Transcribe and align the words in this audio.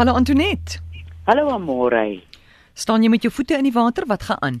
Hallo 0.00 0.14
Antoinette. 0.14 0.80
Hallo 1.26 1.50
Amore. 1.52 2.22
Staan 2.72 3.02
jy 3.04 3.10
met 3.12 3.24
jou 3.26 3.30
voete 3.36 3.58
in 3.58 3.66
die 3.68 3.72
water? 3.74 4.06
Wat 4.08 4.22
gaan 4.24 4.38
aan? 4.40 4.54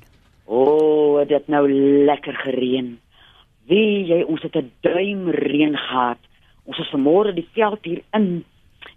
O, 0.44 0.58
oh, 0.60 1.22
dit 1.24 1.46
nou 1.48 1.62
lekker 2.04 2.36
gereën. 2.42 2.90
Wie 3.70 4.02
jy 4.10 4.18
ons 4.20 4.42
het 4.44 4.58
'n 4.60 4.68
duim 4.84 5.30
reën 5.32 5.72
gehad. 5.76 6.20
Ons 6.68 6.78
is 6.84 6.92
vanmôre 6.92 7.32
die 7.32 7.48
veld 7.56 7.80
hier 7.88 8.02
in 8.12 8.44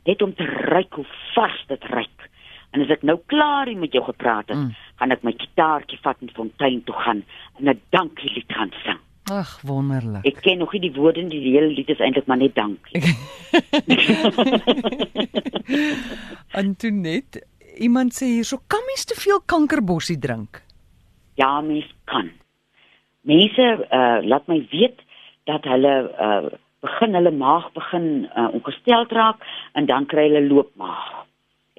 net 0.03 0.21
om 0.21 0.35
te 0.35 0.43
ruik 0.43 0.93
hoe 0.93 1.05
vars 1.33 1.63
dit 1.67 1.83
ruik. 1.83 2.29
En 2.71 2.81
as 2.81 2.91
ek 2.91 3.03
nou 3.03 3.19
klaar 3.25 3.67
hier 3.67 3.79
met 3.79 3.93
jou 3.93 4.03
gepraat 4.03 4.47
het, 4.47 4.57
mm. 4.57 4.75
gaan 4.95 5.11
ek 5.11 5.23
my 5.23 5.31
gitaartjie 5.37 5.99
vat 6.03 6.17
en 6.19 6.29
fontein 6.35 6.83
toe 6.83 6.95
gaan 6.95 7.23
en 7.59 7.69
'n 7.69 7.81
dankielied 7.89 8.51
gaan 8.51 8.71
sing. 8.83 8.99
Ag, 9.31 9.61
wonderlik. 9.63 10.25
Ek 10.27 10.41
ken 10.43 10.57
nog 10.59 10.73
nie 10.75 10.81
die 10.83 10.91
woorde 10.95 11.21
in 11.21 11.29
die 11.31 11.39
hele 11.45 11.69
lied 11.71 11.89
is 11.89 12.01
eintlik 12.03 12.25
maar 12.27 12.41
net 12.41 12.55
dankie. 12.55 12.99
Antoinette, 16.61 17.43
iemand 17.79 18.11
sê 18.17 18.25
hierso 18.33 18.59
kan 18.67 18.83
mens 18.89 19.07
te 19.07 19.15
veel 19.15 19.39
kankerbossie 19.47 20.19
drink? 20.19 20.59
Ja, 21.39 21.61
mens 21.61 21.87
kan. 22.11 22.31
Mense 23.23 23.67
uh 23.87 24.19
laat 24.27 24.47
my 24.51 24.59
weet 24.71 24.99
dat 25.47 25.63
hulle 25.71 25.95
uh 26.19 26.51
begin 26.83 27.15
hulle 27.15 27.31
maag 27.31 27.69
begin 27.73 28.27
uh, 28.35 28.49
ongestel 28.51 29.07
raak 29.07 29.39
en 29.79 29.85
dan 29.87 30.05
kry 30.05 30.27
hulle 30.27 30.49
loopmaag. 30.49 31.23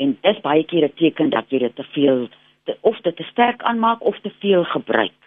En 0.01 0.17
dis 0.25 0.41
baie 0.41 0.65
keer 0.65 0.89
'n 0.89 0.97
teken 0.97 1.31
dat 1.31 1.53
jy 1.53 1.59
dit 1.59 1.77
te 1.77 1.85
veel 1.93 2.29
te, 2.65 2.79
of 2.81 3.01
dit 3.01 3.17
te 3.17 3.23
sterk 3.23 3.63
aanmaak 3.63 4.01
of 4.01 4.21
te 4.21 4.33
veel 4.41 4.65
gebruik. 4.65 5.24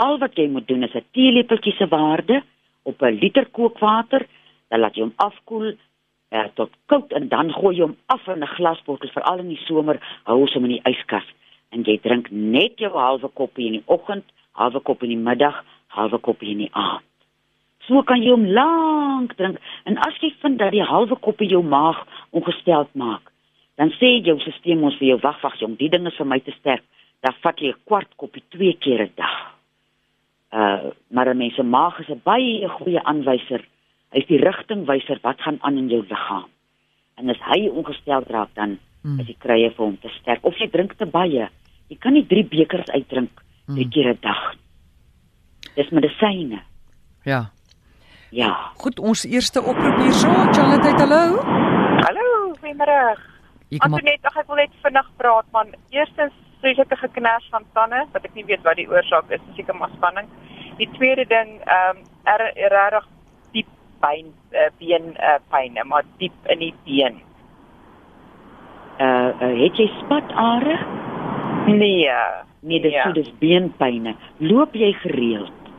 Al 0.00 0.16
wat 0.18 0.38
jy 0.38 0.46
moet 0.48 0.68
doen 0.68 0.82
is 0.82 0.94
'n 0.94 1.04
teelepeltjie 1.12 1.74
se 1.76 1.86
waarde 1.88 2.42
op 2.82 3.02
'n 3.02 3.18
liter 3.20 3.46
kookwater, 3.46 4.26
dan 4.68 4.80
laat 4.80 4.94
jy 4.94 5.02
hom 5.02 5.12
afkoel 5.16 5.74
uh, 6.30 6.44
tot 6.54 6.70
koud 6.86 7.12
en 7.12 7.28
dan 7.28 7.52
gooi 7.52 7.76
jy 7.76 7.82
hom 7.82 7.96
af 8.06 8.26
in 8.26 8.42
'n 8.42 8.54
glasbottel 8.56 9.10
veral 9.10 9.38
in 9.38 9.48
die 9.48 9.64
somer 9.66 10.00
hou 10.24 10.46
hom 10.54 10.64
in 10.64 10.76
die 10.76 10.86
yskas 10.92 11.26
en 11.70 11.82
jy 11.82 11.98
drink 12.00 12.30
net 12.30 12.78
jou 12.78 12.92
halwe 12.96 13.28
koppie 13.28 13.66
in 13.66 13.72
die 13.72 13.86
oggend, 13.86 14.24
halwe 14.52 14.80
koppie 14.80 15.10
in 15.10 15.16
die 15.16 15.24
middag, 15.28 15.64
halwe 15.86 16.18
koppie 16.18 16.50
in 16.50 16.58
die 16.58 16.72
aand. 16.72 17.04
So 17.86 18.02
kan 18.02 18.22
jy 18.22 18.30
hom 18.30 18.46
lank 18.46 19.36
drink 19.36 19.58
en 19.84 19.98
as 19.98 20.16
jy 20.20 20.34
vind 20.40 20.58
dat 20.58 20.72
die 20.72 20.82
halwe 20.82 21.16
koppie 21.16 21.48
jou 21.48 21.62
maag 21.62 22.06
ongesteld 22.30 22.94
maak, 22.94 23.32
dan 23.76 23.90
sê 23.90 24.20
jou 24.24 24.38
stelsel 24.40 24.82
ons 24.82 24.98
vir 24.98 25.08
jou 25.08 25.20
wag 25.22 25.40
wag 25.42 25.60
jong, 25.60 25.76
die 25.76 25.88
ding 25.88 26.06
is 26.06 26.16
vir 26.16 26.26
my 26.26 26.40
te 26.40 26.52
sterk. 26.58 26.82
Dan 27.20 27.34
vat 27.42 27.60
jy 27.60 27.68
'n 27.68 27.80
kwart 27.84 28.16
koppie 28.16 28.42
twee 28.48 28.72
keer 28.72 29.02
'n 29.02 29.12
dag. 29.16 29.59
Uh 30.50 30.90
maar 31.08 31.28
'n 31.28 31.36
mens 31.36 31.54
se 31.54 31.62
maag 31.62 31.98
is 31.98 32.08
'n 32.08 32.20
baie 32.24 32.68
goeie 32.68 33.02
aanwyser. 33.02 33.64
Hy 34.10 34.18
is 34.18 34.26
die 34.26 34.38
rigtingwyser 34.38 35.18
wat 35.22 35.40
gaan 35.40 35.58
aan 35.60 35.76
in 35.76 35.88
jou 35.88 36.02
liggaam. 36.08 36.48
En 37.14 37.28
as 37.28 37.40
hy 37.40 37.68
ongestel 37.68 38.22
raak 38.26 38.54
dan 38.54 38.78
hmm. 39.02 39.20
is 39.20 39.26
die 39.26 39.36
krye 39.38 39.70
vir 39.70 39.84
hom 39.84 39.98
te 40.00 40.08
sterk 40.08 40.44
of 40.44 40.58
jy 40.58 40.68
drink 40.70 40.92
te 40.98 41.06
baie. 41.06 41.48
Jy 41.88 41.96
kan 41.98 42.12
nie 42.12 42.26
3 42.26 42.44
bekers 42.48 42.90
uitdrink 42.90 43.30
hmm. 43.66 43.74
twee 43.74 43.88
keer 43.88 44.10
'n 44.10 44.18
dag. 44.20 44.54
Dis 45.74 45.90
medisyne. 45.90 46.62
Ja. 47.24 47.50
Ja. 48.30 48.72
Goed, 48.74 48.98
ons 48.98 49.24
eerste 49.24 49.62
oproep 49.62 49.98
hierso. 49.98 50.28
Charlotte, 50.54 50.90
hallo. 50.98 51.42
Hallo, 52.06 52.54
goeiemôre. 52.60 53.18
Antoinette, 53.78 54.26
ag 54.26 54.36
ek 54.36 54.46
wil 54.50 54.56
net 54.56 54.72
vinnig 54.82 55.08
praat 55.18 55.46
man. 55.54 55.74
Eerstens 55.94 56.34
vreeslike 56.60 56.96
geknars 56.96 57.48
van 57.50 57.64
tande 57.72 58.04
wat 58.12 58.24
ek 58.24 58.34
nie 58.34 58.46
weet 58.48 58.62
wat 58.66 58.78
die 58.80 58.88
oorsaak 58.90 59.30
is, 59.34 59.42
seker 59.56 59.76
maar 59.76 59.92
spanning. 59.96 60.28
Die 60.80 60.88
tweede 60.96 61.26
ding, 61.28 61.58
ehm 61.64 61.98
um, 61.98 62.04
er 62.28 62.44
regtig 62.54 63.06
diep 63.52 63.68
pyn, 64.04 64.32
uh, 64.52 64.68
been 64.78 65.14
uh, 65.16 65.38
pyn, 65.52 65.80
maar 65.88 66.04
diep 66.22 66.52
in 66.52 66.64
die 66.64 66.74
been. 66.84 67.20
Uh, 69.00 69.32
uh 69.40 69.54
het 69.64 69.78
jy 69.80 69.88
spatare? 70.00 70.76
Nee, 71.66 72.08
nee, 72.60 72.80
dit 72.80 72.92
is 72.92 73.12
dis 73.14 73.32
beenpynne. 73.38 74.14
Loop 74.38 74.74
jy 74.76 74.92
gereeld? 75.04 75.72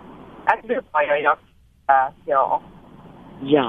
Ek 0.50 0.64
loop 0.70 0.86
baie 0.96 1.22
ja. 1.22 1.36
Uh, 1.90 2.08
ja. 2.26 2.44
Ja. 3.50 3.68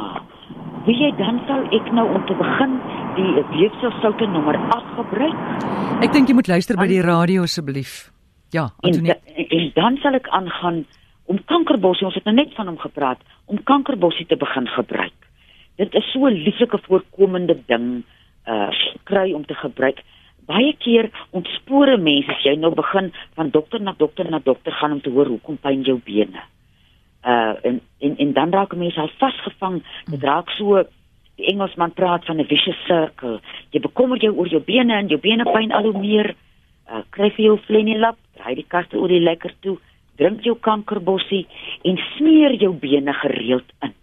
Wie 0.87 0.97
jy 0.99 1.11
dan 1.19 1.41
sal 1.49 1.67
ek 1.77 1.93
nou 1.97 2.06
om 2.15 2.25
te 2.28 2.37
begin 2.39 2.78
die 3.17 3.45
weefselsoute 3.53 4.27
nommer 4.31 4.56
8 4.75 4.95
gebruik? 4.97 5.67
Ek 6.05 6.12
dink 6.15 6.31
jy 6.31 6.37
moet 6.37 6.50
luister 6.50 6.78
by 6.78 6.87
die 6.91 7.03
radio 7.05 7.47
asseblief. 7.49 8.11
Ja, 8.53 8.69
Antonie. 8.84 9.15
En, 9.15 9.49
en 9.59 9.69
dan 9.77 9.99
sal 10.03 10.19
ek 10.19 10.28
aangaan 10.28 10.83
om 11.31 11.39
kankerbossie, 11.49 12.06
ons 12.09 12.17
het 12.19 12.27
nou 12.28 12.34
net 12.37 12.55
van 12.56 12.69
hom 12.69 12.78
gepraat, 12.83 13.21
om 13.47 13.61
kankerbossie 13.69 14.27
te 14.28 14.37
begin 14.37 14.67
gebruik. 14.69 15.28
Dit 15.81 15.95
is 15.97 16.09
so 16.12 16.27
'n 16.28 16.43
lieflike 16.47 16.78
voorkomende 16.89 17.56
ding 17.67 18.05
uh 18.47 18.71
kry 19.05 19.33
om 19.33 19.45
te 19.47 19.55
gebruik. 19.55 20.03
Baie 20.47 20.75
keer 20.78 21.11
ontspore 21.31 21.97
mense 21.97 22.31
as 22.31 22.45
jy 22.45 22.56
nou 22.56 22.75
begin 22.75 23.12
van 23.34 23.51
dokter 23.51 23.81
na 23.81 23.95
dokter 23.97 24.31
na 24.31 24.41
dokter 24.45 24.72
gaan 24.72 24.93
om 24.93 25.01
te 25.01 25.11
hoor 25.11 25.27
hoekom 25.27 25.56
pyn 25.56 25.83
jou 25.83 26.01
bene 26.05 26.43
uh 27.25 27.55
en 27.62 27.81
en, 28.01 28.17
en 28.19 28.33
dan 28.33 28.51
raak 28.51 28.75
mense 28.75 29.01
al 29.01 29.11
vasgevang 29.19 29.83
dit 30.11 30.22
raak 30.22 30.51
so 30.59 30.83
die 31.41 31.47
Engelsman 31.53 31.93
praat 31.93 32.25
van 32.25 32.41
'n 32.41 32.47
vicious 32.47 32.81
circle 32.87 33.41
jy 33.70 33.81
bekommer 33.81 34.19
jou 34.19 34.34
oor 34.37 34.48
jou 34.48 34.60
bene 34.60 34.94
en 34.94 35.09
jou 35.09 35.20
bene 35.20 35.44
pyn 35.44 35.72
al 35.72 35.91
hoe 35.91 36.00
meer 36.00 36.34
uh 36.91 37.03
kry 37.10 37.32
jy 37.37 37.44
jou 37.44 37.59
flenilap 37.66 38.16
draai 38.37 38.54
die 38.54 38.69
kaste 38.69 38.97
oor 38.97 39.09
die 39.09 39.20
lekker 39.20 39.54
toe 39.60 39.78
drink 40.16 40.44
jou 40.44 40.54
kankerbossie 40.54 41.47
en 41.84 41.98
smeer 42.16 42.54
jou 42.60 42.72
bene 42.72 43.12
gereeld 43.12 43.72
in 43.82 43.94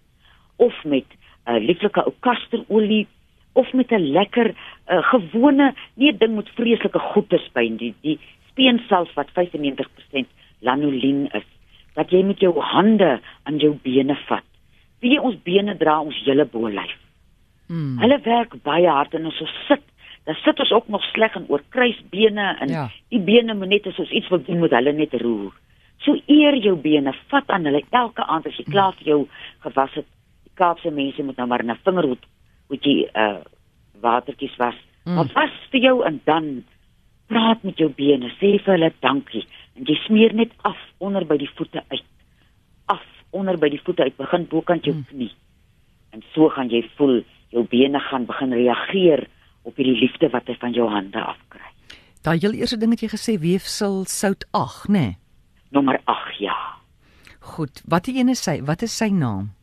of 0.57 0.83
met 0.83 1.05
'n 1.05 1.55
uh, 1.55 1.59
lieflike 1.59 2.05
ou 2.05 2.13
kasterolie 2.19 3.07
of 3.53 3.73
met 3.73 3.91
'n 3.91 4.11
lekker 4.11 4.47
uh, 4.49 5.03
gewone 5.11 5.73
nie 5.95 6.17
ding 6.17 6.35
met 6.35 6.49
vreeslike 6.49 6.99
goedes 6.99 7.45
by 7.53 7.69
die 7.77 7.93
die 8.01 8.19
speensalf 8.49 9.13
wat 9.13 9.29
95% 9.37 10.27
lanolin 10.59 11.27
is 11.33 11.47
dat 11.95 12.11
jy 12.11 12.23
met 12.23 12.39
jou 12.39 12.53
hande 12.59 13.19
aan 13.43 13.57
jou 13.59 13.73
bene 13.83 14.15
vat. 14.27 14.43
Wie 14.99 15.19
ons 15.21 15.35
bene 15.43 15.77
dra 15.77 15.99
ons 16.01 16.15
hele 16.25 16.45
bolyf. 16.45 17.08
Hmm. 17.69 17.99
Hulle 18.01 18.17
werk 18.25 18.55
baie 18.65 18.89
hard 18.89 19.13
en 19.13 19.29
as 19.29 19.41
ons 19.45 19.55
sit, 19.67 19.83
dan 20.25 20.37
sit 20.41 20.59
ons 20.59 20.71
ook 20.73 20.87
nog 20.89 21.03
sleg 21.13 21.35
en 21.37 21.45
oor 21.53 21.61
kruisbene 21.69 22.47
en 22.65 22.71
ja. 22.73 22.87
die 23.13 23.21
bene 23.21 23.53
moet 23.53 23.69
net 23.69 23.89
as 23.91 23.99
ons 24.01 24.09
iets 24.09 24.29
wil 24.33 24.41
doen 24.41 24.63
moet 24.63 24.73
hulle 24.73 24.93
net 24.97 25.13
roer. 25.21 25.53
So 26.01 26.17
eer 26.31 26.57
jou 26.57 26.73
bene, 26.81 27.13
vat 27.29 27.53
aan 27.53 27.69
hulle 27.69 27.83
elke 28.01 28.25
aand 28.25 28.49
as 28.49 28.57
jy 28.57 28.65
hmm. 28.65 28.73
klaar 28.73 28.97
vir 28.97 29.11
jou 29.13 29.19
gewas 29.67 29.93
het. 30.01 30.09
Die 30.49 30.55
Kaapse 30.57 30.91
mense 30.91 31.23
moet 31.23 31.37
nou 31.37 31.47
maar 31.47 31.63
'n 31.63 31.77
vingerhoed 31.85 32.25
moet 32.69 32.85
jy 32.85 32.97
uh 33.13 33.39
watertjies 34.01 34.55
was. 34.57 34.77
Hmm. 35.03 35.15
Maar 35.15 35.31
was 35.33 35.55
vir 35.71 35.81
jou 35.81 36.03
en 36.05 36.21
dan 36.25 36.63
praat 37.27 37.63
met 37.63 37.77
jou 37.77 37.89
bene, 37.89 38.31
sê 38.39 38.57
vir 38.57 38.73
hulle 38.77 38.93
dankie 39.01 39.45
en 39.75 39.85
jy 39.85 39.95
smeer 40.05 40.33
net 40.33 40.51
af 40.63 40.77
onder 40.97 41.25
by 41.25 41.37
die 41.37 41.49
voete 41.55 41.83
uit. 41.89 42.05
Af 42.87 43.05
onder 43.29 43.57
by 43.57 43.69
die 43.69 43.81
voete 43.83 44.03
uit, 44.03 44.17
begin 44.17 44.47
bokant 44.47 44.85
jou 44.85 44.95
hmm. 44.95 45.05
knie. 45.11 45.33
En 46.11 46.23
so 46.33 46.49
gaan 46.49 46.69
jy 46.69 46.81
voel 46.97 47.21
jou 47.53 47.65
bene 47.69 47.99
gaan 47.99 48.25
begin 48.29 48.53
reageer 48.53 49.27
op 49.67 49.75
hierdie 49.75 49.99
liefde 49.99 50.29
wat 50.33 50.47
hy 50.47 50.55
van 50.61 50.75
jou 50.75 50.87
hande 50.89 51.21
afkry. 51.21 51.65
Daai 52.25 52.37
heel 52.39 52.57
eerste 52.57 52.77
ding 52.79 52.91
wat 52.93 53.03
jy 53.03 53.11
gesê 53.11 53.37
weefsel 53.39 54.03
sout 54.09 54.45
8, 54.51 54.89
né? 54.89 54.99
Nee? 54.99 55.17
Nommer 55.75 56.01
8, 56.05 56.39
ja. 56.41 56.57
Goed, 57.39 57.81
wat 57.85 58.09
die 58.09 58.17
een 58.19 58.29
is 58.33 58.43
sy, 58.43 58.59
wat 58.65 58.81
is 58.85 58.95
sy 58.97 59.09
naam? 59.13 59.53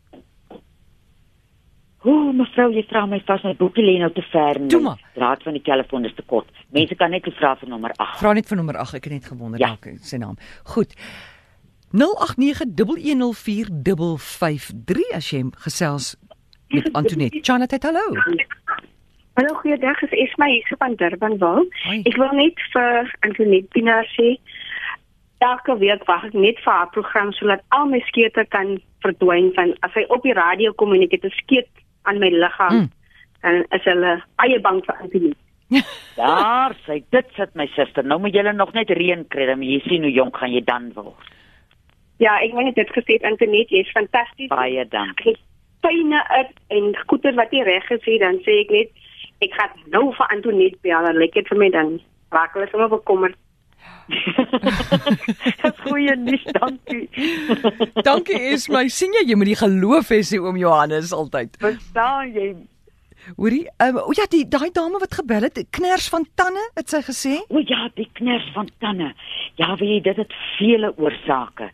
Ooh, 2.07 2.31
mevrou, 2.37 2.71
jy 2.71 2.85
vra 2.87 3.03
my 3.11 3.19
vas 3.27 3.43
my 3.43 3.55
boekie 3.59 3.83
lê 3.83 3.99
nou 3.99 4.11
te 4.15 4.23
ver. 4.31 4.55
Draad 5.17 5.43
van 5.43 5.55
die 5.59 5.65
telefoon 5.67 6.05
is 6.07 6.15
te 6.15 6.23
kort. 6.23 6.49
Mense 6.75 6.95
kan 6.99 7.11
net 7.11 7.27
vra 7.39 7.51
vir 7.59 7.69
nommer 7.73 7.93
8. 7.97 8.21
Vra 8.21 8.33
net 8.39 8.47
vir 8.47 8.59
nommer 8.61 8.77
8. 8.79 8.95
Ek 9.01 9.05
het 9.09 9.15
net 9.17 9.27
gewonder 9.33 9.59
ja. 9.61 9.67
dalk 9.75 9.85
sy 10.07 10.17
naam. 10.23 10.37
Goed. 10.75 10.91
0891104553 11.97 11.99
as 15.19 15.27
jy 15.33 15.41
gesels 15.67 16.07
met 16.69 16.93
Antoinette. 16.93 17.38
Chanat, 17.47 17.77
hallo. 17.82 18.04
Hallo, 19.37 19.54
goeiedag. 19.54 20.00
Dit 20.00 20.12
is 20.12 20.34
my 20.37 20.50
hier 20.50 20.75
van 20.78 20.94
Durban 20.94 21.38
wil. 21.38 21.67
Ek 21.93 22.17
wil 22.17 22.32
net 22.32 22.61
vir 22.73 23.11
Antoinette 23.20 23.69
Pinaar 23.75 24.08
sê 24.14 24.37
elke 25.44 25.76
week 25.79 26.05
wag 26.08 26.25
ek 26.25 26.37
net 26.37 26.61
vir 26.64 26.73
haar 26.73 26.93
program 26.94 27.32
sodat 27.37 27.61
al 27.76 27.91
my 27.91 28.00
skeete 28.08 28.46
kan 28.55 28.79
verdwyn 29.05 29.50
van 29.58 29.75
as 29.85 29.93
hy 29.93 30.06
op 30.08 30.25
die 30.25 30.32
radio 30.37 30.73
kom 30.73 30.94
en 30.96 31.05
ek 31.05 31.19
het 31.19 31.26
'n 31.29 31.37
skeet 31.43 31.69
aan 32.08 32.19
my 32.19 32.31
liggaam 32.32 32.79
mm. 32.81 32.88
dan 33.43 33.64
is 33.76 33.85
hulle 33.85 34.14
baie 34.41 34.61
bang 34.61 34.81
vir 34.87 34.96
antibiotika. 34.96 35.44
Daar, 36.17 36.73
sê 36.87 37.02
dit 37.11 37.26
sit 37.37 37.55
my 37.55 37.67
suster. 37.76 38.05
Nou 38.05 38.19
moet 38.20 38.35
jy 38.35 38.43
nog 38.52 38.73
net 38.73 38.91
reën 38.91 39.26
kry, 39.29 39.46
dan 39.46 39.62
jy 39.62 39.81
sien 39.85 40.02
hoe 40.02 40.12
jonk 40.12 40.37
gaan 40.37 40.52
jy 40.52 40.64
dan 40.64 40.93
word. 40.94 41.32
Ja, 42.17 42.38
ek 42.41 42.55
wil 42.55 42.64
net 42.64 42.75
dit 42.81 42.91
gesê 42.96 43.20
Antoinette, 43.20 43.75
jy's 43.75 43.91
fantasties. 43.93 44.49
Baie 44.49 44.88
dankie. 44.88 45.37
Pyne 45.87 46.21
uit 46.29 46.55
en 46.75 46.93
goeie 47.06 47.35
wat 47.38 47.53
jy 47.55 47.62
reg 47.62 47.87
gesê 47.87 48.19
dan 48.23 48.41
sê 48.43 48.61
ek 48.65 48.75
net 48.75 48.91
ek 49.44 49.53
gaan 49.55 49.75
nou 49.93 50.06
vir 50.17 50.31
Antoinette 50.35 50.79
bel, 50.83 51.05
dan 51.06 51.19
lyk 51.21 51.35
dit 51.37 51.50
vir 51.53 51.61
my 51.61 51.69
dan 51.71 51.99
raak 52.35 52.56
hulle 52.56 52.69
sommer 52.73 52.88
bekommerd. 52.91 53.37
Dis 54.06 55.79
goeie 55.85 56.15
nuus, 56.19 56.47
dankie. 56.56 57.05
dankie 58.09 58.41
is 58.55 58.69
my 58.73 58.87
sien 58.93 59.15
jy 59.19 59.27
jy 59.31 59.38
moet 59.38 59.53
die 59.53 59.61
geloof 59.62 60.11
hê 60.15 60.23
sê 60.27 60.41
oom 60.43 60.59
Johannes 60.61 61.15
altyd. 61.15 61.59
Verstaan 61.62 62.32
jy? 62.35 62.49
Hoorie, 63.35 63.65
um, 63.82 63.99
o 64.06 64.15
ja, 64.15 64.29
die 64.31 64.44
daai 64.47 64.71
dame 64.75 65.00
wat 65.03 65.17
gebel 65.19 65.49
het, 65.49 65.59
kners 65.75 66.06
van 66.12 66.27
tande, 66.39 66.62
het 66.79 66.93
sy 66.93 67.00
gesê? 67.03 67.35
O 67.50 67.62
ja, 67.67 67.89
die 67.99 68.06
kners 68.15 68.47
van 68.55 68.71
tande. 68.82 69.11
Ja, 69.59 69.73
weet 69.81 69.91
jy, 69.91 69.99
dit 70.06 70.21
het 70.23 70.37
vele 70.55 70.93
oorsake. 70.94 71.73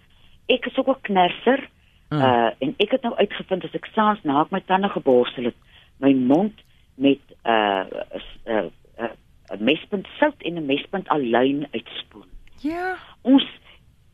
Ek 0.53 0.67
is 0.71 0.79
ook 0.81 0.89
'n 0.89 1.01
knerser. 1.09 1.69
Hmm. 2.13 2.21
Uh 2.21 2.51
en 2.59 2.75
ek 2.77 2.91
het 2.93 3.05
nou 3.07 3.15
uitgevind 3.17 3.65
as 3.65 3.77
ek 3.79 3.87
saans 3.97 4.21
na 4.29 4.43
ek 4.43 4.51
my 4.53 4.61
tande 4.69 4.89
geborstel 4.93 5.49
het, 5.49 5.57
my 6.05 6.11
mond 6.13 6.59
met 7.01 7.23
uh 7.49 7.89
'n 7.89 8.53
uh, 8.53 8.67
uh, 9.01 9.09
uh, 9.09 9.59
mespunt 9.59 10.09
sout 10.19 10.43
en 10.45 10.61
'n 10.61 10.67
mespunt 10.67 11.09
aluin 11.09 11.65
uitspoel. 11.73 12.29
Ja. 12.61 12.99
Ons 13.23 13.49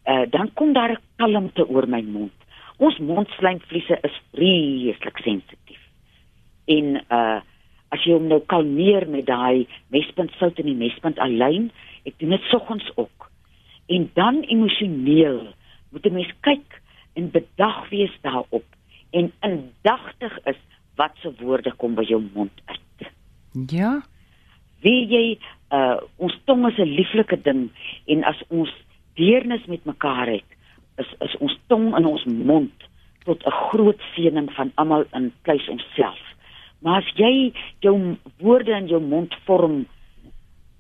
uh 0.07 0.31
dan 0.31 0.53
kom 0.55 0.73
daar 0.73 0.93
'n 0.95 1.03
kalmte 1.17 1.69
oor 1.69 1.89
my 1.89 2.03
mond. 2.03 2.39
Ons 2.77 2.99
mondslijmvliese 2.99 3.99
is 4.03 4.23
vreeslik 4.33 5.19
sensitief. 5.19 5.83
En 6.65 7.03
uh 7.11 7.41
as 7.89 8.05
jy 8.05 8.13
hom 8.13 8.27
nou 8.29 8.41
kalmeer 8.47 9.09
met 9.09 9.27
daai 9.27 9.67
mespunt 9.89 10.31
sout 10.39 10.59
en 10.59 10.67
die 10.67 10.75
mespunt 10.87 11.19
aluin, 11.19 11.71
ek 12.05 12.15
doen 12.19 12.31
dit 12.31 12.43
soggens 12.43 12.93
ook. 12.95 13.31
En 13.87 14.11
dan 14.15 14.41
emosioneel 14.41 15.47
moet 15.91 16.07
'n 16.07 16.13
mens 16.13 16.33
kyk 16.41 16.78
en 17.19 17.31
bedag 17.35 17.89
wees 17.91 18.15
daarop 18.23 18.65
en 19.11 19.33
indagtig 19.41 20.35
is 20.45 20.61
wat 20.99 21.15
se 21.23 21.33
woorde 21.41 21.73
kom 21.81 21.95
by 21.99 22.05
jou 22.07 22.21
mond 22.35 22.63
uit. 22.67 23.11
Ja. 23.71 23.99
Wie 24.85 25.07
jy 25.11 25.25
uh 25.75 25.99
ons 26.17 26.37
tong 26.47 26.67
is 26.69 26.79
'n 26.79 26.95
lieflike 26.99 27.41
ding 27.43 27.69
en 28.07 28.25
as 28.25 28.41
ons 28.49 28.71
deernis 29.15 29.65
met 29.67 29.85
mekaar 29.85 30.27
het, 30.27 30.51
is 30.97 31.11
is 31.21 31.37
ons 31.39 31.59
tong 31.67 31.97
in 31.97 32.07
ons 32.07 32.25
mond 32.25 32.89
tot 33.25 33.43
'n 33.47 33.59
groot 33.71 34.01
seëning 34.15 34.51
van 34.53 34.73
almal 34.75 35.05
in 35.13 35.33
pleis 35.43 35.69
onsself. 35.69 36.23
Maar 36.79 37.03
as 37.03 37.11
jy 37.17 37.53
jou 37.81 38.17
woorde 38.39 38.73
in 38.73 38.87
jou 38.87 39.03
mond 39.03 39.35
vorm 39.45 39.87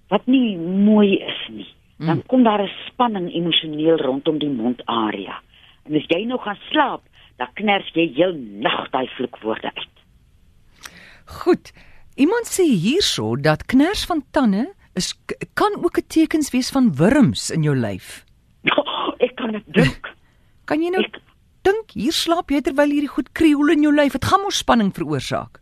wat 0.08 0.26
nie 0.26 0.56
mooi 0.56 1.18
is 1.18 1.42
nie, 1.48 1.68
mm. 1.98 2.06
dan 2.06 2.22
kom 2.26 2.42
daar 2.42 2.62
'n 2.62 2.70
spanning 2.86 3.34
emosioneel 3.34 3.96
rondom 3.96 4.38
die 4.38 4.50
mondarea. 4.50 5.42
En 5.88 5.96
as 5.96 6.08
jy 6.12 6.24
nou 6.28 6.38
gaan 6.44 6.58
slaap, 6.68 7.04
dan 7.40 7.52
kners 7.60 7.88
jy 7.96 8.08
heel 8.16 8.34
nag 8.64 8.90
daai 8.92 9.06
vloekwoorde 9.16 9.70
uit. 9.74 10.02
Goed. 11.40 11.72
Iemand 12.18 12.50
sê 12.50 12.66
hierso 12.66 13.36
dat 13.36 13.64
kners 13.70 14.04
van 14.10 14.24
tande 14.34 14.66
is 14.98 15.14
kan 15.54 15.78
ook 15.84 15.98
'n 15.98 16.06
tekens 16.08 16.50
wees 16.50 16.70
van 16.70 16.94
wurms 16.94 17.50
in 17.50 17.62
jou 17.62 17.76
lyf. 17.76 18.24
ek 19.26 19.36
kan 19.36 19.52
dit 19.52 19.64
dink. 19.66 20.14
Kan 20.68 20.82
jy 20.82 20.90
nou 20.90 21.00
ek, 21.00 21.16
dink 21.64 21.90
hier 21.96 22.12
slaap 22.12 22.50
jy 22.50 22.60
terwyl 22.60 22.90
hierdie 22.92 23.08
goed 23.08 23.32
krioel 23.32 23.70
in 23.72 23.82
jou 23.82 23.94
lyf? 23.94 24.12
Dit 24.12 24.24
gaan 24.24 24.42
mos 24.44 24.58
spanning 24.58 24.92
veroorsaak. 24.92 25.60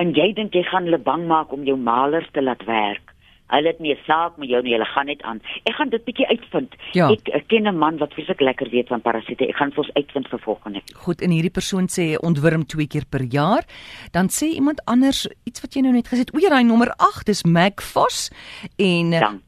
En 0.00 0.14
jy 0.16 0.32
dink 0.32 0.54
jy 0.54 0.62
gaan 0.62 0.88
hulle 0.88 0.98
bang 0.98 1.26
maak 1.28 1.52
om 1.52 1.64
jou 1.64 1.76
malers 1.76 2.28
te 2.32 2.40
laat 2.42 2.64
werk? 2.64 3.12
Hulle 3.48 3.72
het 3.72 3.80
nie 3.80 3.94
'n 3.94 4.04
saak 4.06 4.36
met 4.36 4.48
jou 4.48 4.62
nie, 4.62 4.72
hulle 4.72 4.84
gaan 4.84 5.06
net 5.06 5.22
aan. 5.22 5.40
Ek 5.64 5.74
gaan 5.74 5.88
dit 5.88 6.04
bietjie 6.04 6.26
uitvind. 6.26 6.74
Ja. 6.92 7.10
Ek, 7.10 7.28
ek 7.28 7.48
ken 7.48 7.66
'n 7.68 7.78
man 7.78 7.98
wat 7.98 8.12
vreeslik 8.12 8.40
lekker 8.40 8.68
weet 8.70 8.88
van 8.88 9.00
parasiete. 9.00 9.48
Ek 9.48 9.56
gaan 9.56 9.70
vir 9.70 9.84
ons 9.84 9.94
uitvind 9.94 10.28
vir 10.28 10.38
volgende. 10.38 10.80
Goed, 10.94 11.22
en 11.22 11.30
hierdie 11.30 11.50
persoon 11.50 11.88
sê 11.88 12.16
ontwurm 12.20 12.66
twee 12.66 12.86
keer 12.86 13.04
per 13.08 13.22
jaar. 13.22 13.64
Dan 14.12 14.28
sê 14.28 14.54
iemand 14.54 14.84
anders 14.84 15.28
iets 15.44 15.60
wat 15.60 15.74
jy 15.74 15.82
nou 15.82 15.92
net 15.92 16.08
gesê 16.08 16.18
het. 16.18 16.34
O, 16.34 16.38
ja, 16.38 16.48
daai 16.48 16.64
nommer 16.64 16.92
8 16.96 17.26
dis 17.26 17.44
Magfos 17.44 18.30
en 18.76 19.12
eh, 19.12 19.20
Dank. 19.20 19.42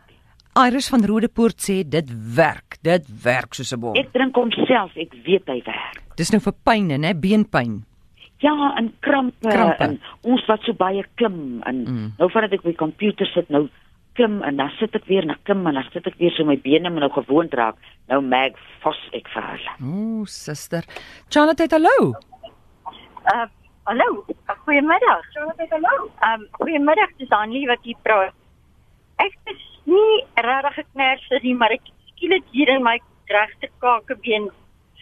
Iris 0.58 0.88
van 0.88 1.04
Rodepoort 1.06 1.62
sê 1.62 1.82
dit 1.86 2.08
werk. 2.34 2.78
Dit 2.82 3.06
werk 3.22 3.54
soos 3.54 3.72
'n 3.72 3.80
bom. 3.80 3.94
Ek 3.94 4.12
drink 4.12 4.34
hom 4.34 4.50
self, 4.50 4.96
ek 4.96 5.14
weet 5.24 5.46
hy 5.46 5.62
werk. 5.64 6.02
Dis 6.16 6.30
nou 6.30 6.40
vir 6.40 6.52
pyn, 6.64 6.86
né? 7.00 7.14
Beenpyn. 7.14 7.84
Ja, 8.40 8.74
en 8.76 8.92
krampe, 9.00 9.48
krampe. 9.48 9.84
en 9.84 10.00
ons 10.22 10.46
wat 10.46 10.62
so 10.62 10.72
baie 10.72 11.04
klim 11.14 11.62
en 11.62 11.76
mm. 11.84 12.12
nou 12.18 12.30
vandat 12.32 12.52
ek 12.52 12.62
by 12.62 12.72
die 12.72 12.80
komputer 12.80 13.26
sit 13.26 13.50
nou 13.52 13.68
klim 14.20 14.42
en 14.44 14.56
dan 14.60 14.68
sit 14.76 14.94
ek 14.98 15.06
weer 15.08 15.24
na 15.24 15.36
klim 15.48 15.64
en 15.66 15.78
dan 15.78 15.86
sit 15.94 16.06
ek 16.06 16.18
weer 16.20 16.34
so 16.36 16.44
my 16.44 16.56
bene 16.60 16.90
moet 16.92 17.06
nou 17.06 17.12
gewoond 17.14 17.54
raak. 17.56 17.76
Nou 18.12 18.20
mag 18.20 18.58
fos 18.82 18.98
ek 19.16 19.28
vir. 19.32 19.62
Ooh, 19.80 20.26
suster. 20.28 20.84
Charlotte, 21.32 21.68
hallo. 21.72 22.12
Uh, 23.32 23.46
hallo. 23.88 24.08
Goeiemiddag. 24.66 25.24
Charlotte, 25.32 25.68
hallo. 25.72 26.10
Ehm, 26.20 26.44
um, 26.44 26.48
goeiemiddag, 26.58 27.14
dis 27.18 27.32
Anlie 27.32 27.66
wat 27.70 27.80
hier 27.88 27.96
praat. 28.04 28.36
Ek 29.24 29.36
is 29.52 29.62
nie 29.88 30.24
regtig 30.36 30.76
gekners 30.82 31.24
as 31.36 31.46
nie, 31.46 31.54
maar 31.56 31.72
ek 31.72 31.88
skielik 32.10 32.44
hier 32.52 32.72
in 32.74 32.84
my 32.84 32.98
regte 33.32 33.70
kakebeen 33.80 34.50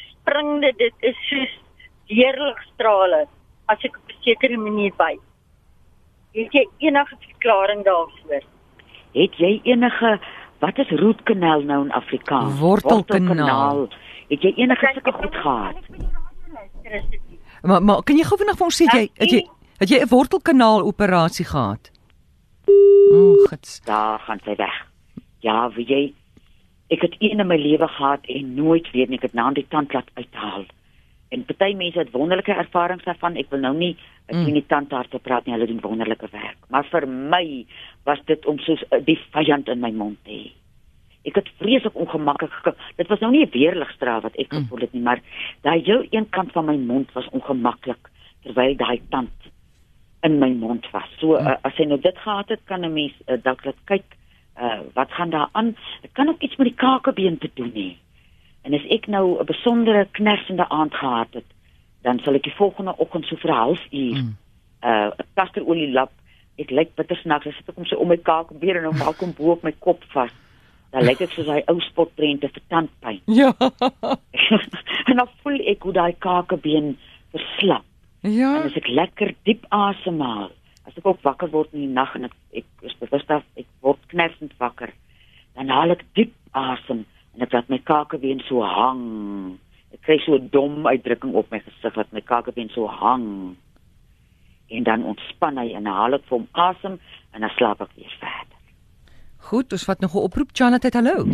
spring 0.04 0.60
dit. 0.62 0.78
Dit 0.78 1.08
is 1.10 1.24
soos 1.30 1.56
deurligstrale 2.12 3.24
as 3.66 3.82
ek 3.82 3.98
op 3.98 4.14
'n 4.14 4.22
sekere 4.22 4.58
manier 4.58 4.94
by. 4.94 5.16
Het 6.38 6.54
jy 6.54 6.64
enige 6.86 7.16
verklaring 7.26 7.82
daarvoor? 7.82 8.46
Het 9.12 9.34
jy 9.36 9.60
enige 9.64 10.18
wat 10.58 10.78
is 10.78 10.90
rootkanaal 10.90 11.62
nou 11.62 11.84
in 11.84 11.92
Afrikaans? 11.92 12.58
Wortelkanaal. 12.58 13.88
Het 14.28 14.42
jy 14.42 14.52
enige 14.56 14.90
sulke 14.92 15.12
goed 15.12 15.34
gehad? 15.34 15.76
Maar 17.62 17.82
maar 17.82 18.02
kan 18.02 18.16
jy 18.16 18.24
gou 18.24 18.38
vinnig 18.38 18.56
vir 18.58 18.66
ons 18.66 18.80
sê 18.82 18.86
jy 18.92 19.08
het 19.14 19.30
jy 19.30 19.42
het 19.78 19.88
jy 19.88 20.00
'n 20.02 20.08
wortelkanaal 20.08 20.82
operasie 20.82 21.44
gehad? 21.44 21.90
O, 23.12 23.32
oh, 23.32 23.48
gits. 23.48 23.80
Daar 23.80 24.18
gaan 24.18 24.40
sy 24.44 24.54
weg. 24.56 24.86
Ja, 25.40 25.70
wie 25.70 25.86
jy 25.86 26.14
ek 26.88 27.00
het 27.00 27.14
een 27.18 27.40
in 27.40 27.46
my 27.46 27.56
lewe 27.56 27.88
gehad 27.88 28.26
en 28.26 28.54
nooit 28.54 28.90
weer 28.90 29.08
nie 29.08 29.16
ek 29.16 29.22
het 29.22 29.34
na 29.34 29.50
die 29.50 29.66
tand 29.68 29.92
laat 29.92 30.10
uithaal. 30.14 30.64
En 31.28 31.44
party 31.44 31.74
mense 31.76 31.98
het 31.98 32.10
wonderlike 32.10 32.52
ervarings 32.52 33.04
daarvan. 33.04 33.36
Ek 33.36 33.50
wil 33.52 33.60
nou 33.60 33.74
nie 33.76 33.96
ek 34.28 34.36
mm. 34.36 34.52
nie 34.52 34.64
tandarts 34.68 35.20
praat 35.24 35.46
nie, 35.46 35.54
hulle 35.56 35.66
doen 35.70 35.80
wonderlike 35.84 36.28
werk. 36.32 36.56
Maar 36.72 36.84
vir 36.92 37.06
my 37.08 37.44
was 38.08 38.20
dit 38.28 38.46
om 38.46 38.58
soos 38.64 38.82
uh, 38.88 39.00
die 39.04 39.18
vyand 39.32 39.68
in 39.72 39.80
my 39.80 39.90
mond 39.92 40.18
te 40.24 40.32
hê. 40.32 40.50
Ek 41.28 41.40
het 41.40 41.48
vreeslik 41.60 41.96
ongemaklik 41.96 42.52
gekry. 42.60 42.74
Dit 43.00 43.08
was 43.12 43.20
nou 43.20 43.30
nie 43.32 43.44
'n 43.44 43.52
weerligstraal 43.52 44.20
wat 44.24 44.36
ek 44.36 44.52
mm. 44.52 44.58
gevoel 44.58 44.84
het 44.86 44.92
nie, 44.92 45.02
maar 45.02 45.20
daai 45.62 45.82
heel 45.84 46.04
een 46.10 46.28
kant 46.28 46.52
van 46.52 46.64
my 46.64 46.76
mond 46.76 47.12
was 47.12 47.28
ongemaklik 47.32 48.10
terwyl 48.42 48.76
daai 48.76 49.00
tand 49.10 49.50
in 50.22 50.38
my 50.38 50.50
mond 50.50 50.90
was. 50.92 51.08
So 51.18 51.36
mm. 51.36 51.46
uh, 51.46 51.56
as 51.62 51.76
jy 51.76 51.86
nou 51.86 52.00
dit 52.00 52.18
gehad 52.18 52.48
het, 52.48 52.60
kan 52.64 52.84
'n 52.84 52.92
mens 52.92 53.12
uh, 53.26 53.36
dalk 53.42 53.64
laat 53.64 53.80
kyk 53.84 54.16
uh, 54.60 54.80
wat 54.94 55.10
gaan 55.12 55.30
daar 55.30 55.48
aan. 55.52 55.76
Dit 56.00 56.12
kan 56.12 56.28
ook 56.28 56.42
iets 56.42 56.56
met 56.56 56.66
die 56.66 56.76
kakebeen 56.76 57.38
te 57.38 57.50
doen 57.54 57.72
hê. 57.74 57.96
En 58.62 58.74
as 58.74 58.84
ek 58.90 59.06
nou 59.06 59.38
'n 59.40 59.46
besondere 59.46 60.08
knersende 60.12 60.68
aand 60.68 60.94
gehad 60.94 61.32
het, 61.32 61.48
dan 62.02 62.18
sal 62.18 62.34
ek 62.34 62.42
die 62.42 62.58
volgende 62.58 62.94
oggend 62.98 63.26
so 63.26 63.36
vir 63.36 63.50
'n 63.50 63.60
halfuur 63.62 64.18
mm. 64.22 64.36
uh 64.82 65.10
'n 65.10 65.26
kasterolie 65.34 65.92
lap. 65.92 66.12
Ek 66.58 66.70
lyk 66.70 66.94
bitter 66.94 67.16
snaaks 67.16 67.46
as 67.46 67.58
ek 67.58 67.74
kom 67.74 67.86
so 67.86 67.96
om 67.96 68.08
my 68.08 68.16
kakebeen 68.16 68.76
en 68.76 68.90
hom 68.90 69.02
alkom 69.02 69.32
bo 69.32 69.50
op 69.52 69.62
my 69.62 69.72
kop 69.78 70.04
vas. 70.14 70.32
Dan 70.90 71.04
lyk 71.04 71.20
ek 71.20 71.30
soos 71.30 71.46
hy 71.46 71.62
ou 71.68 71.80
spotprente 71.80 72.48
vir 72.48 72.62
tandpyn. 72.68 73.20
Ja. 73.40 73.52
en 75.08 75.16
dan 75.16 75.28
voel 75.42 75.60
ek 75.66 75.82
hoe 75.82 75.92
daai 75.92 76.14
kakebeen 76.18 76.96
verslap. 77.30 77.84
Ja. 78.20 78.56
En 78.56 78.66
as 78.70 78.76
ek 78.76 78.88
lekker 78.88 79.34
diep 79.44 79.66
asemhaal, 79.68 80.50
as 80.86 80.96
ek 80.96 81.06
ook 81.06 81.22
wakker 81.22 81.50
word 81.50 81.72
in 81.72 81.86
die 81.86 81.94
nag 81.94 82.14
en 82.16 82.24
ek 82.24 82.34
ek 82.52 82.66
is 82.82 82.96
bewus 82.98 83.26
dat 83.26 83.44
ek 83.56 83.68
word 83.80 84.00
knersend 84.08 84.52
wakker, 84.58 84.90
dan 85.54 85.68
haal 85.68 85.90
ek 85.94 86.02
diep 86.14 86.34
asem 86.52 87.04
en 87.38 87.46
ek 87.46 87.52
laat 87.54 87.68
my 87.70 87.78
kakebeen 87.86 88.40
so 88.48 88.66
hang. 88.66 89.58
Ek 89.94 90.02
kry 90.02 90.18
so 90.24 90.34
'n 90.34 90.48
dom 90.50 90.86
uitdrukking 90.86 91.34
op 91.38 91.50
my 91.54 91.60
gesig 91.62 91.94
dat 91.94 92.12
my 92.12 92.20
kakebeen 92.20 92.68
so 92.74 92.86
hang. 92.90 93.56
En 94.68 94.82
dan 94.82 95.04
ontspan 95.04 95.56
hy 95.56 95.70
en 95.78 95.86
haal 95.86 96.14
ek 96.18 96.26
vir 96.26 96.38
hom 96.38 96.48
asem 96.52 96.98
en 97.32 97.40
dan 97.40 97.50
slaap 97.54 97.80
ek 97.80 97.94
weer 97.94 98.16
verder. 98.18 98.58
Goed, 99.38 99.72
ons 99.72 99.84
vat 99.84 100.00
nog 100.00 100.14
'n 100.14 100.26
oproep. 100.26 100.50
Janet, 100.52 100.94
hallo. 100.94 101.24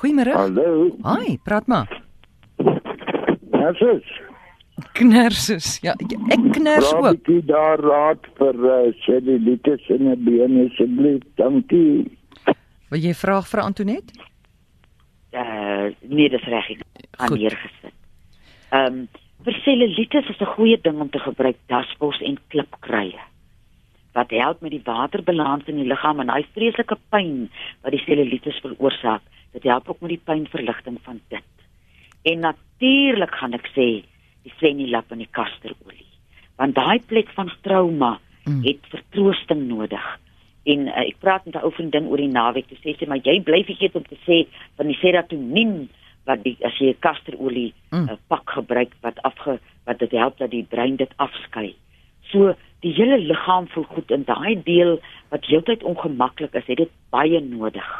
Goeiemôre. 0.00 0.34
Hallo. 0.34 0.96
Hi, 1.04 1.38
praat 1.44 1.66
maar. 1.66 2.02
Knersus. 3.50 4.04
Knersus. 4.92 5.78
Ja, 5.80 5.94
ek 6.28 6.52
kners 6.52 6.92
ook. 6.92 7.14
Ek 7.14 7.26
het 7.26 7.46
daar 7.46 7.78
raad 7.78 8.26
vir 8.38 8.54
uh, 8.54 8.92
cellulitis 9.06 9.88
in 9.88 10.10
'n 10.10 10.24
been 10.24 10.66
asseblief. 10.66 11.22
Dankie. 11.36 12.18
Wil 12.90 13.00
jy 13.00 13.14
vra 13.14 13.40
vir 13.42 13.60
Antonet? 13.60 14.12
Uh 15.82 15.94
nee, 16.00 16.28
dis 16.30 16.44
reg. 16.44 16.70
Ek 16.70 17.18
gaan 17.18 17.38
neergesit. 17.38 17.98
Ehm 18.70 19.02
um, 19.02 19.08
vir 19.42 19.56
cellulitis 19.64 20.28
is 20.30 20.40
'n 20.40 20.54
goeie 20.54 20.78
ding 20.80 21.00
om 21.00 21.10
te 21.10 21.18
gebruik 21.18 21.58
daspos 21.66 22.20
en 22.20 22.38
klipkruie. 22.48 23.18
Wat 24.14 24.30
help 24.30 24.60
met 24.60 24.70
die 24.70 24.84
waterbalans 24.84 25.66
in 25.66 25.76
die 25.76 25.88
liggaam 25.88 26.20
en 26.20 26.26
daai 26.26 26.46
vreeslike 26.54 26.98
pyn 27.10 27.50
wat 27.82 27.92
die 27.92 28.04
cellulitis 28.06 28.60
veroorsaak. 28.62 29.22
Dit 29.52 29.62
help 29.62 29.88
ook 29.88 30.00
met 30.00 30.14
die 30.14 30.24
pynverligting 30.24 30.98
van 31.02 31.20
dit. 31.28 31.52
En 32.22 32.38
natuurlik 32.38 33.34
gaan 33.34 33.52
ek 33.52 33.66
sê 33.74 34.04
die 34.42 34.54
fenilap 34.60 35.10
en 35.10 35.18
die 35.18 35.30
kasterolie. 35.30 36.10
Want 36.56 36.74
daai 36.74 37.00
plek 37.00 37.28
van 37.34 37.50
trauma 37.62 38.18
mm. 38.44 38.62
het 38.62 38.86
vertroosting 38.90 39.66
nodig. 39.68 40.06
En 40.64 40.86
uh, 40.88 41.06
ek 41.06 41.18
praat 41.18 41.44
met 41.44 41.54
'n 41.54 41.64
ou 41.66 41.72
vriendin 41.72 42.06
oor 42.06 42.22
die 42.22 42.30
naweek 42.30 42.68
toe 42.68 42.78
sê 42.78 42.96
sy 42.98 43.06
maar 43.06 43.22
jy 43.24 43.40
bly 43.42 43.64
vergeet 43.64 43.96
om 43.98 44.06
te 44.06 44.18
sê 44.26 44.46
van 44.76 44.86
die 44.86 44.98
serotonien 45.00 45.88
wat 46.24 46.42
die 46.42 46.56
as 46.62 46.78
jy 46.78 46.92
'n 46.92 47.02
kasterolie 47.02 47.72
mm. 47.90 48.08
uh, 48.08 48.16
pak 48.28 48.50
gebruik 48.50 48.94
wat 49.02 49.22
afge 49.22 49.58
wat 49.84 49.98
dit 49.98 50.10
help 50.10 50.38
dat 50.38 50.50
die 50.50 50.66
brein 50.68 50.96
dit 50.96 51.10
afskei. 51.16 51.74
So 52.30 52.54
die 52.82 52.94
hele 52.94 53.18
liggaam 53.18 53.68
voel 53.74 53.84
goed 53.84 54.10
en 54.10 54.24
daai 54.24 54.62
deel 54.62 54.98
wat 55.30 55.46
heeltyd 55.46 55.82
ongemaklik 55.82 56.54
is, 56.54 56.66
het 56.66 56.76
dit 56.76 56.90
baie 57.10 57.40
nodig 57.40 57.90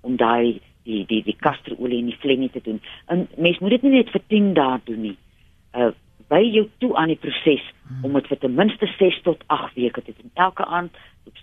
om 0.00 0.16
daai 0.16 0.60
die 0.84 1.04
die 1.08 1.22
die 1.24 1.36
kasterolie 1.40 1.98
en 2.02 2.10
die 2.12 2.20
flennie 2.20 2.50
te 2.50 2.60
doen. 2.64 2.80
En 3.08 3.28
mens 3.36 3.58
moet 3.58 3.76
dit 3.76 3.82
nie 3.82 3.96
net 3.98 4.10
vir 4.12 4.22
10 4.28 4.52
dae 4.54 4.80
doen 4.84 5.00
nie. 5.10 5.16
Uh 5.72 5.92
by 6.28 6.40
jou 6.42 6.68
toe 6.78 6.96
aan 6.96 7.08
die 7.12 7.20
proses 7.20 7.64
om 8.02 8.12
dit 8.12 8.26
vir 8.26 8.38
ten 8.38 8.54
minste 8.54 8.86
6 8.98 9.20
tot 9.22 9.42
8 9.46 9.74
weke 9.74 10.02
te 10.02 10.14
doen. 10.16 10.30
Elke 10.34 10.64
aand 10.64 10.92